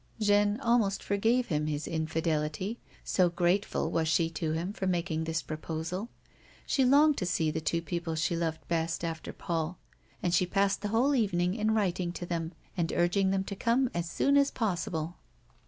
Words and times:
Jeanne 0.19 0.59
almost 0.61 1.03
forgave 1.03 1.49
him 1.49 1.67
his 1.67 1.87
infidelity, 1.87 2.79
so 3.03 3.29
grateful 3.29 3.91
was 3.91 4.07
she 4.07 4.31
to 4.31 4.51
him 4.53 4.73
for 4.73 4.87
making 4.87 5.25
this 5.25 5.43
proposal. 5.43 6.09
She 6.65 6.83
longed 6.83 7.17
to 7.19 7.25
see 7.27 7.51
the 7.51 7.61
two 7.61 7.83
people 7.83 8.15
she 8.15 8.35
loved 8.35 8.67
best 8.67 9.03
after 9.03 9.31
Paul, 9.31 9.77
and 10.23 10.33
she 10.33 10.47
passed 10.47 10.81
the 10.81 10.87
whole 10.87 11.13
evening 11.13 11.53
in 11.53 11.75
writing 11.75 12.11
to 12.13 12.25
them, 12.25 12.53
and 12.75 12.91
urging 12.91 13.29
them 13.29 13.43
to 13.43 13.55
come 13.55 13.91
as 13.93 14.09
soon 14.09 14.37
as 14.37 14.49
possible. 14.49 15.17